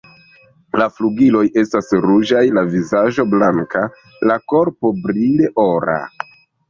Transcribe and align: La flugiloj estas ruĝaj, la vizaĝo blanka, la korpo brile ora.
La 0.81 0.85
flugiloj 0.93 1.43
estas 1.63 1.91
ruĝaj, 2.07 2.41
la 2.59 2.63
vizaĝo 2.71 3.25
blanka, 3.35 3.85
la 4.31 4.39
korpo 4.55 4.93
brile 5.05 5.53
ora. 5.67 6.01